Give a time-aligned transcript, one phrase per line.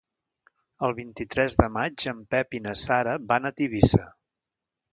[0.87, 4.05] El vint-i-tres de maig en Pep i na Sara van a Tivissa.